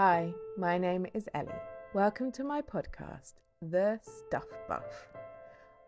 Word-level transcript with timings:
Hi, 0.00 0.32
my 0.56 0.78
name 0.78 1.08
is 1.12 1.28
Ellie. 1.34 1.48
Welcome 1.92 2.30
to 2.30 2.44
my 2.44 2.62
podcast, 2.62 3.32
The 3.60 3.98
Stuff 4.00 4.46
Buff. 4.68 5.08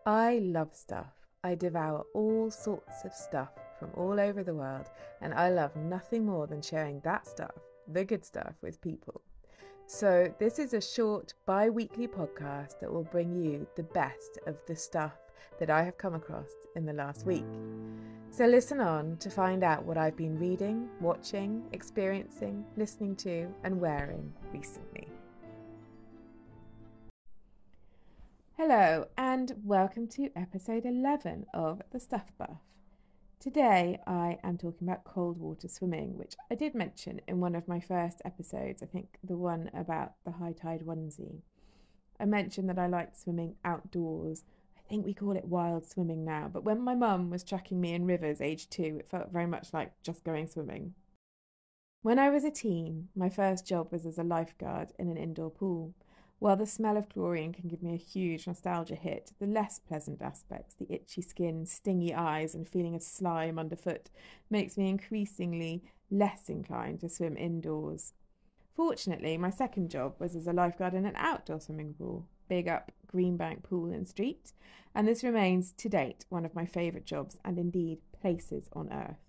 I 0.05 0.39
love 0.39 0.75
stuff. 0.75 1.13
I 1.45 1.55
devour 1.55 2.03
all 2.13 2.51
sorts 2.51 3.05
of 3.05 3.13
stuff 3.13 3.51
from 3.79 3.91
all 3.95 4.19
over 4.19 4.43
the 4.43 4.53
world, 4.53 4.87
and 5.21 5.33
I 5.33 5.49
love 5.49 5.77
nothing 5.77 6.25
more 6.25 6.45
than 6.45 6.61
sharing 6.61 6.99
that 7.05 7.25
stuff, 7.25 7.55
the 7.87 8.03
good 8.03 8.25
stuff, 8.25 8.55
with 8.61 8.81
people. 8.81 9.21
So, 9.87 10.35
this 10.39 10.59
is 10.59 10.73
a 10.73 10.81
short 10.81 11.33
bi 11.45 11.69
weekly 11.69 12.09
podcast 12.09 12.81
that 12.81 12.91
will 12.91 13.05
bring 13.05 13.33
you 13.33 13.65
the 13.77 13.83
best 13.83 14.39
of 14.45 14.57
the 14.67 14.75
stuff 14.75 15.13
that 15.59 15.69
I 15.69 15.83
have 15.83 15.97
come 15.97 16.15
across 16.15 16.49
in 16.75 16.85
the 16.85 16.93
last 16.93 17.25
week. 17.25 17.45
So, 18.29 18.45
listen 18.45 18.79
on 18.79 19.17
to 19.17 19.29
find 19.29 19.63
out 19.63 19.83
what 19.83 19.97
I've 19.97 20.15
been 20.15 20.39
reading, 20.39 20.89
watching, 20.99 21.63
experiencing, 21.73 22.65
listening 22.77 23.15
to, 23.17 23.53
and 23.63 23.79
wearing 23.79 24.31
recently. 24.53 25.07
Hello, 28.57 29.07
and 29.17 29.53
welcome 29.65 30.07
to 30.09 30.29
episode 30.35 30.85
11 30.85 31.47
of 31.53 31.81
The 31.91 31.99
Stuff 31.99 32.31
Buff. 32.37 32.61
Today, 33.39 33.99
I 34.05 34.37
am 34.43 34.59
talking 34.59 34.87
about 34.87 35.03
cold 35.03 35.39
water 35.39 35.67
swimming, 35.67 36.15
which 36.15 36.35
I 36.51 36.53
did 36.53 36.75
mention 36.75 37.21
in 37.27 37.39
one 37.39 37.55
of 37.55 37.67
my 37.67 37.79
first 37.79 38.21
episodes, 38.23 38.83
I 38.83 38.85
think 38.85 39.17
the 39.23 39.35
one 39.35 39.71
about 39.73 40.13
the 40.25 40.31
HiTide 40.31 40.83
onesie. 40.83 41.41
I 42.19 42.25
mentioned 42.25 42.69
that 42.69 42.77
I 42.77 42.85
liked 42.85 43.19
swimming 43.19 43.55
outdoors 43.65 44.43
think 44.91 45.05
we 45.05 45.13
call 45.13 45.37
it 45.37 45.45
wild 45.45 45.85
swimming 45.85 46.25
now, 46.25 46.49
but 46.51 46.65
when 46.65 46.81
my 46.81 46.93
mum 46.93 47.29
was 47.29 47.45
chucking 47.45 47.79
me 47.79 47.93
in 47.93 48.05
rivers 48.05 48.41
age 48.41 48.69
two, 48.69 48.97
it 48.99 49.07
felt 49.07 49.31
very 49.31 49.45
much 49.45 49.71
like 49.71 49.93
just 50.03 50.25
going 50.25 50.47
swimming. 50.47 50.93
When 52.01 52.19
I 52.19 52.29
was 52.29 52.43
a 52.43 52.51
teen, 52.51 53.07
my 53.15 53.29
first 53.29 53.65
job 53.65 53.89
was 53.89 54.05
as 54.05 54.17
a 54.17 54.23
lifeguard 54.23 54.91
in 54.99 55.09
an 55.09 55.15
indoor 55.15 55.49
pool. 55.49 55.93
While 56.39 56.57
the 56.57 56.65
smell 56.65 56.97
of 56.97 57.07
chlorine 57.07 57.53
can 57.53 57.69
give 57.69 57.81
me 57.81 57.93
a 57.93 57.97
huge 57.97 58.47
nostalgia 58.47 58.95
hit, 58.95 59.31
the 59.39 59.45
less 59.45 59.79
pleasant 59.79 60.21
aspects, 60.21 60.75
the 60.75 60.91
itchy 60.91 61.21
skin, 61.21 61.65
stingy 61.65 62.13
eyes, 62.13 62.53
and 62.53 62.67
feeling 62.67 62.93
of 62.93 63.01
slime 63.01 63.57
underfoot, 63.57 64.09
makes 64.49 64.77
me 64.77 64.89
increasingly 64.89 65.83
less 66.09 66.49
inclined 66.49 66.99
to 66.99 67.07
swim 67.07 67.37
indoors. 67.37 68.11
Fortunately, 68.75 69.37
my 69.37 69.51
second 69.51 69.89
job 69.89 70.15
was 70.19 70.35
as 70.35 70.47
a 70.47 70.53
lifeguard 70.53 70.95
in 70.95 71.05
an 71.05 71.15
outdoor 71.15 71.61
swimming 71.61 71.93
pool, 71.93 72.27
big 72.51 72.67
up 72.67 72.91
Greenbank 73.07 73.63
Pool 73.63 73.93
and 73.93 74.05
Street, 74.05 74.51
and 74.93 75.07
this 75.07 75.23
remains 75.23 75.71
to 75.71 75.87
date 75.87 76.25
one 76.27 76.43
of 76.43 76.53
my 76.53 76.65
favourite 76.65 77.05
jobs 77.05 77.39
and 77.45 77.57
indeed 77.57 77.99
places 78.21 78.69
on 78.73 78.91
earth. 78.91 79.23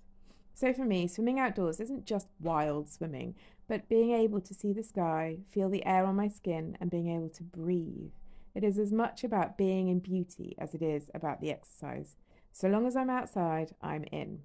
So 0.55 0.73
for 0.73 0.85
me, 0.85 1.07
swimming 1.07 1.39
outdoors 1.39 1.79
isn't 1.79 2.05
just 2.05 2.27
wild 2.41 2.89
swimming, 2.89 3.37
but 3.69 3.89
being 3.89 4.11
able 4.11 4.41
to 4.41 4.53
see 4.53 4.73
the 4.73 4.83
sky, 4.83 5.39
feel 5.49 5.71
the 5.71 5.87
air 5.87 6.05
on 6.05 6.17
my 6.17 6.27
skin, 6.27 6.77
and 6.81 6.91
being 6.91 7.15
able 7.15 7.29
to 7.29 7.45
breathe. 7.45 8.11
It 8.57 8.65
is 8.65 8.77
as 8.77 8.91
much 8.91 9.23
about 9.23 9.57
being 9.57 9.87
in 9.87 10.01
beauty 10.01 10.57
as 10.59 10.75
it 10.75 10.83
is 10.83 11.09
about 11.15 11.41
the 11.41 11.53
exercise. 11.53 12.17
So 12.51 12.67
long 12.67 12.89
as 12.89 12.97
I'm 12.97 13.09
outside, 13.09 13.77
I'm 13.81 14.03
in. 14.11 14.41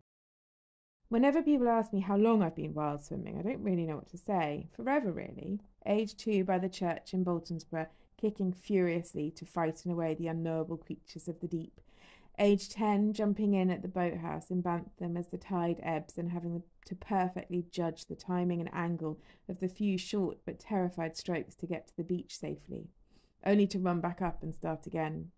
Whenever 1.09 1.41
people 1.41 1.67
ask 1.67 1.91
me 1.91 2.01
how 2.01 2.15
long 2.15 2.43
I've 2.43 2.55
been 2.55 2.75
wild 2.75 3.03
swimming, 3.03 3.39
I 3.39 3.41
don't 3.41 3.63
really 3.63 3.87
know 3.87 3.95
what 3.95 4.09
to 4.09 4.19
say. 4.19 4.67
Forever, 4.75 5.11
really. 5.11 5.61
Age 5.87 6.15
two 6.15 6.43
by 6.43 6.59
the 6.59 6.69
church 6.69 7.13
in 7.13 7.25
Baltonsborough 7.25 7.87
kicking 8.19 8.51
furiously 8.51 9.31
to 9.31 9.45
frighten 9.45 9.91
away 9.91 10.15
the 10.15 10.27
unknowable 10.27 10.77
creatures 10.77 11.27
of 11.27 11.39
the 11.39 11.47
deep. 11.47 11.79
Age 12.39 12.69
10, 12.69 13.13
jumping 13.13 13.53
in 13.53 13.71
at 13.71 13.81
the 13.81 13.87
boathouse 13.87 14.51
in 14.51 14.61
Bantham 14.61 15.17
as 15.17 15.27
the 15.29 15.37
tide 15.37 15.79
ebbs 15.81 16.19
and 16.19 16.31
having 16.31 16.61
to 16.85 16.95
perfectly 16.95 17.65
judge 17.71 18.05
the 18.05 18.15
timing 18.15 18.59
and 18.59 18.69
angle 18.73 19.19
of 19.49 19.59
the 19.59 19.67
few 19.67 19.97
short 19.97 20.37
but 20.45 20.59
terrified 20.59 21.17
strokes 21.17 21.55
to 21.55 21.65
get 21.65 21.87
to 21.87 21.97
the 21.97 22.03
beach 22.03 22.37
safely, 22.37 22.89
only 23.43 23.65
to 23.67 23.79
run 23.79 24.01
back 24.01 24.21
up 24.21 24.43
and 24.43 24.53
start 24.53 24.85
again. 24.85 25.31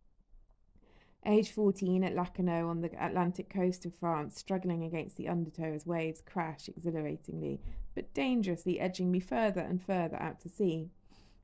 Age 1.26 1.52
14 1.52 2.04
at 2.04 2.16
Lacanau 2.16 2.70
on 2.70 2.82
the 2.82 2.92
Atlantic 3.02 3.50
coast 3.50 3.86
of 3.86 3.96
France, 3.96 4.38
struggling 4.38 4.84
against 4.84 5.18
the 5.18 5.28
undertow 5.28 5.74
as 5.74 5.86
waves 5.86 6.22
crash 6.22 6.68
exhilaratingly, 6.68 7.62
but 7.94 8.14
dangerously 8.14 8.80
edging 8.80 9.12
me 9.12 9.20
further 9.20 9.62
and 9.62 9.82
further 9.82 10.22
out 10.22 10.40
to 10.42 10.50
sea. 10.50 10.90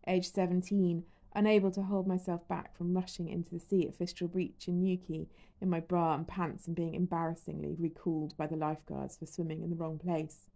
Age 0.08 0.30
17, 0.32 1.04
unable 1.36 1.70
to 1.72 1.84
hold 1.84 2.08
myself 2.08 2.48
back 2.48 2.76
from 2.76 2.96
rushing 2.96 3.28
into 3.28 3.54
the 3.54 3.60
sea 3.60 3.88
at 3.88 3.98
Fistral 3.98 4.34
Beach 4.34 4.68
in 4.68 4.82
Newquay 4.82 5.28
in 5.62 5.70
my 5.70 5.80
bra 5.80 6.16
and 6.16 6.28
pants 6.28 6.68
and 6.68 6.76
being 6.76 6.96
embarrassingly 6.96 7.76
recalled 7.78 8.36
by 8.38 8.48
the 8.48 8.56
lifeguards 8.56 9.18
for 9.18 9.26
swimming 9.26 9.62
in 9.62 9.70
the 9.70 9.76
wrong 9.76 10.00
place. 10.00 10.50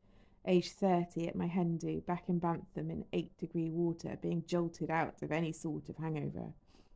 Age 0.45 0.71
30 0.71 1.27
at 1.27 1.35
my 1.35 1.47
hen 1.47 1.77
do, 1.77 2.01
back 2.01 2.23
in 2.29 2.39
Bantham 2.39 2.89
in 2.89 3.05
8 3.11 3.37
degree 3.37 3.69
water, 3.69 4.17
being 4.21 4.43
jolted 4.47 4.89
out 4.89 5.21
of 5.21 5.31
any 5.31 5.51
sort 5.51 5.89
of 5.89 5.97
hangover. 5.97 6.53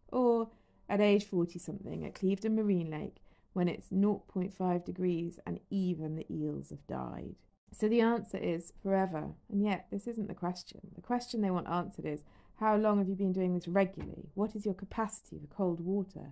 Or 0.08 0.50
at 0.88 1.02
age 1.02 1.26
40 1.26 1.60
something 1.60 2.06
at 2.06 2.16
Clevedon 2.16 2.56
Marine 2.56 2.90
Lake 2.90 3.18
when 3.52 3.68
it's 3.68 3.90
0.5 3.90 4.86
degrees 4.86 5.40
and 5.46 5.60
even 5.70 6.16
the 6.16 6.26
eels 6.32 6.70
have 6.70 6.88
died. 6.88 7.36
So 7.74 7.88
the 7.88 8.02
answer 8.02 8.38
is 8.38 8.74
forever. 8.82 9.32
And 9.52 9.64
yet, 9.64 9.88
this 9.92 10.08
isn't 10.08 10.28
the 10.28 10.34
question. 10.34 10.82
The 10.96 11.02
question 11.02 11.42
they 11.42 11.50
want 11.50 11.68
answered 11.68 12.06
is 12.06 12.24
how 12.60 12.76
long 12.78 13.00
have 13.00 13.10
you 13.10 13.16
been 13.16 13.34
doing 13.34 13.56
this 13.56 13.68
regularly? 13.68 14.30
What 14.36 14.56
is 14.56 14.66
your 14.66 14.74
capacity 14.74 15.40
for 15.40 15.48
cold 15.56 15.80
water? 15.82 16.32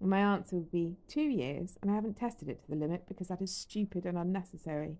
And 0.00 0.10
my 0.10 0.18
answer 0.18 0.56
would 0.56 0.70
be 0.70 0.96
two 1.08 1.22
years, 1.22 1.78
and 1.80 1.90
I 1.90 1.94
haven't 1.94 2.18
tested 2.18 2.48
it 2.48 2.62
to 2.62 2.68
the 2.68 2.76
limit 2.76 3.08
because 3.08 3.28
that 3.28 3.40
is 3.40 3.54
stupid 3.54 4.04
and 4.04 4.18
unnecessary. 4.18 4.98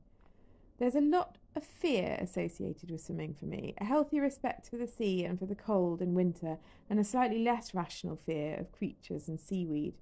There's 0.79 0.95
a 0.95 1.01
lot 1.01 1.39
of 1.55 1.65
fear 1.65 2.19
associated 2.21 2.91
with 2.91 3.03
swimming 3.03 3.35
for 3.35 3.47
me, 3.47 3.75
a 3.79 3.85
healthy 3.85 4.21
respect 4.21 4.69
for 4.69 4.77
the 4.77 4.87
sea 4.87 5.25
and 5.25 5.39
for 5.39 5.47
the 5.47 5.55
cold 5.55 6.03
in 6.03 6.15
winter, 6.15 6.59
and 6.91 6.99
a 6.99 7.05
slightly 7.05 7.39
less 7.43 7.75
rational 7.75 8.17
fear 8.17 8.57
of 8.57 8.73
creatures 8.73 9.29
and 9.29 9.41
seaweed. 9.41 9.95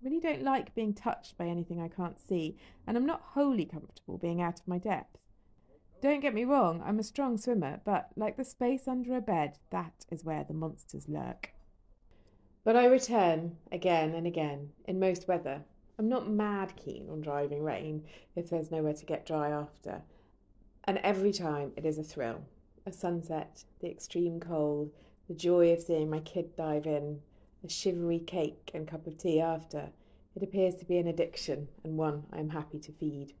I 0.00 0.08
really 0.08 0.20
don't 0.20 0.42
like 0.42 0.74
being 0.74 0.94
touched 0.94 1.36
by 1.36 1.46
anything 1.46 1.80
I 1.80 1.88
can't 1.88 2.20
see, 2.20 2.56
and 2.86 2.96
I'm 2.96 3.06
not 3.06 3.22
wholly 3.34 3.64
comfortable 3.64 4.18
being 4.18 4.40
out 4.40 4.60
of 4.60 4.68
my 4.68 4.78
depth. 4.78 5.22
Don't 6.02 6.18
get 6.18 6.34
me 6.34 6.44
wrong, 6.44 6.82
I'm 6.84 6.98
a 6.98 7.04
strong 7.04 7.38
swimmer, 7.38 7.80
but 7.84 8.08
like 8.16 8.36
the 8.36 8.44
space 8.44 8.88
under 8.88 9.16
a 9.16 9.20
bed, 9.20 9.58
that 9.70 10.04
is 10.10 10.24
where 10.24 10.42
the 10.42 10.52
monsters 10.52 11.08
lurk. 11.08 11.54
But 12.64 12.74
I 12.74 12.86
return 12.86 13.56
again 13.70 14.12
and 14.12 14.26
again 14.26 14.70
in 14.84 14.98
most 14.98 15.28
weather. 15.28 15.62
I'm 16.00 16.08
not 16.08 16.28
mad 16.28 16.74
keen 16.74 17.08
on 17.08 17.20
driving 17.20 17.62
rain 17.62 18.02
if 18.34 18.50
there's 18.50 18.72
nowhere 18.72 18.94
to 18.94 19.06
get 19.06 19.24
dry 19.24 19.50
after. 19.50 20.02
And 20.82 20.98
every 21.04 21.32
time 21.32 21.70
it 21.76 21.86
is 21.86 21.98
a 21.98 22.02
thrill 22.02 22.42
a 22.84 22.92
sunset, 22.92 23.62
the 23.78 23.88
extreme 23.88 24.40
cold, 24.40 24.90
the 25.28 25.34
joy 25.34 25.72
of 25.72 25.80
seeing 25.80 26.10
my 26.10 26.18
kid 26.18 26.56
dive 26.56 26.84
in, 26.84 27.20
a 27.62 27.68
shivery 27.68 28.18
cake 28.18 28.72
and 28.74 28.88
cup 28.88 29.06
of 29.06 29.18
tea 29.18 29.40
after. 29.40 29.90
It 30.34 30.42
appears 30.42 30.74
to 30.76 30.84
be 30.84 30.98
an 30.98 31.06
addiction 31.06 31.68
and 31.84 31.96
one 31.96 32.24
I 32.32 32.40
am 32.40 32.48
happy 32.48 32.80
to 32.80 32.90
feed. 32.90 33.34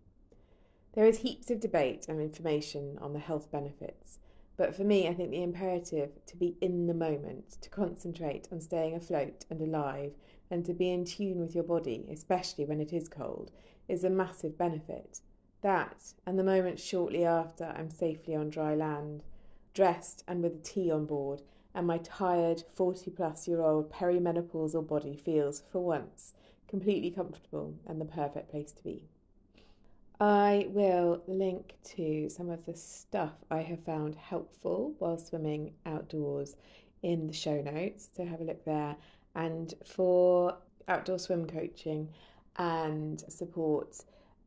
There 0.94 1.06
is 1.06 1.20
heaps 1.20 1.50
of 1.50 1.60
debate 1.60 2.06
and 2.06 2.20
information 2.20 2.98
on 3.00 3.14
the 3.14 3.18
health 3.18 3.50
benefits, 3.50 4.18
but 4.58 4.74
for 4.74 4.84
me, 4.84 5.08
I 5.08 5.14
think 5.14 5.30
the 5.30 5.42
imperative 5.42 6.10
to 6.26 6.36
be 6.36 6.58
in 6.60 6.86
the 6.86 6.92
moment, 6.92 7.56
to 7.62 7.70
concentrate 7.70 8.46
on 8.52 8.60
staying 8.60 8.94
afloat 8.94 9.46
and 9.48 9.62
alive, 9.62 10.12
and 10.50 10.66
to 10.66 10.74
be 10.74 10.90
in 10.90 11.06
tune 11.06 11.40
with 11.40 11.54
your 11.54 11.64
body, 11.64 12.06
especially 12.10 12.66
when 12.66 12.78
it 12.78 12.92
is 12.92 13.08
cold, 13.08 13.50
is 13.88 14.04
a 14.04 14.10
massive 14.10 14.58
benefit. 14.58 15.20
That, 15.62 16.12
and 16.26 16.38
the 16.38 16.44
moment 16.44 16.78
shortly 16.78 17.24
after 17.24 17.64
I'm 17.74 17.88
safely 17.88 18.34
on 18.34 18.50
dry 18.50 18.74
land, 18.74 19.22
dressed 19.72 20.22
and 20.28 20.42
with 20.42 20.62
tea 20.62 20.90
on 20.90 21.06
board, 21.06 21.40
and 21.74 21.86
my 21.86 21.98
tired 21.98 22.64
40 22.74 23.12
plus 23.12 23.48
year 23.48 23.62
old 23.62 23.90
perimenopausal 23.90 24.86
body 24.86 25.16
feels, 25.16 25.62
for 25.72 25.82
once, 25.82 26.34
completely 26.68 27.10
comfortable 27.10 27.78
and 27.86 27.98
the 27.98 28.04
perfect 28.04 28.50
place 28.50 28.72
to 28.72 28.84
be. 28.84 29.08
I 30.22 30.68
will 30.70 31.20
link 31.26 31.74
to 31.96 32.28
some 32.28 32.48
of 32.48 32.64
the 32.64 32.76
stuff 32.76 33.32
I 33.50 33.62
have 33.62 33.82
found 33.82 34.14
helpful 34.14 34.94
while 35.00 35.18
swimming 35.18 35.74
outdoors 35.84 36.54
in 37.02 37.26
the 37.26 37.32
show 37.32 37.60
notes. 37.60 38.08
So 38.16 38.24
have 38.24 38.40
a 38.40 38.44
look 38.44 38.64
there. 38.64 38.94
And 39.34 39.74
for 39.84 40.56
outdoor 40.86 41.18
swim 41.18 41.48
coaching 41.48 42.08
and 42.54 43.20
support, 43.28 43.96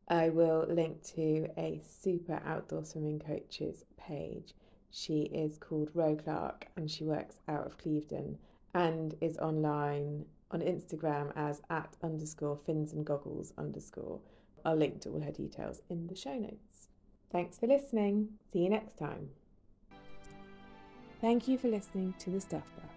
I 0.08 0.30
will 0.30 0.66
link 0.70 1.04
to 1.16 1.50
a 1.58 1.82
super 1.86 2.42
outdoor 2.46 2.86
swimming 2.86 3.20
coaches 3.20 3.84
page. 3.98 4.54
She 4.92 5.24
is 5.24 5.58
called 5.58 5.90
Ro 5.94 6.16
Clarke 6.16 6.68
and 6.78 6.90
she 6.90 7.04
works 7.04 7.40
out 7.50 7.66
of 7.66 7.78
Clevedon 7.78 8.38
and 8.74 9.14
is 9.20 9.38
online 9.40 10.24
on 10.52 10.62
Instagram 10.62 11.34
as 11.36 11.62
at 11.70 11.98
underscore 12.02 12.56
fins 12.56 12.94
and 12.94 13.06
goggles 13.06 13.52
underscore. 13.58 14.22
I'll 14.66 14.76
link 14.76 15.02
to 15.02 15.12
all 15.12 15.22
her 15.22 15.32
details 15.32 15.82
in 15.90 16.08
the 16.08 16.16
show 16.16 16.38
notes. 16.38 16.90
Thanks 17.32 17.60
for 17.60 17.68
listening. 17.68 18.30
See 18.52 18.60
you 18.60 18.70
next 18.70 18.98
time. 18.98 19.30
Thank 21.22 21.48
you 21.48 21.58
for 21.58 21.68
listening 21.68 22.14
to 22.20 22.32
The 22.32 22.42
Stuff 22.42 22.64
Buff. 22.76 22.90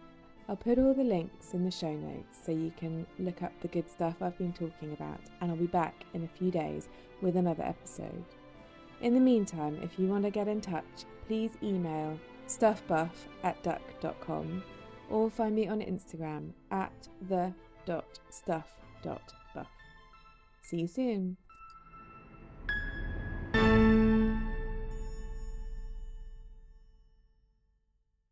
I'll 0.49 0.57
put 0.57 0.79
all 0.79 0.95
the 0.95 1.05
links 1.05 1.53
in 1.53 1.65
the 1.65 1.71
show 1.71 1.93
notes 1.93 2.39
so 2.45 2.53
you 2.53 2.73
can 2.77 3.07
look 3.19 3.43
up 3.43 3.53
the 3.61 3.69
good 3.69 3.91
stuff 3.91 4.17
I've 4.23 4.39
been 4.39 4.55
talking 4.55 4.93
about, 4.93 5.21
and 5.41 5.51
I'll 5.51 5.57
be 5.59 5.67
back 5.67 5.95
in 6.15 6.25
a 6.25 6.39
few 6.39 6.51
days 6.51 6.89
with 7.21 7.37
another 7.37 7.65
episode. 7.65 8.25
In 9.03 9.13
the 9.15 9.21
meantime, 9.21 9.79
if 9.83 9.99
you 9.99 10.09
want 10.09 10.25
to 10.25 10.31
get 10.31 10.49
in 10.49 10.63
touch, 10.63 11.05
please 11.27 11.53
email 11.63 12.19
stuffbuff 12.47 13.29
at 13.45 13.63
duck.com 13.63 14.63
or 15.11 15.31
find 15.31 15.55
me 15.55 15.69
on 15.69 15.81
Instagram 15.81 16.53
at 16.71 17.09
the.stuff.buff. 17.29 18.65
See 20.63 20.81
you 20.81 20.87
soon. 20.87 21.37